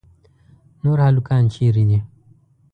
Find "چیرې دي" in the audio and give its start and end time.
1.53-1.99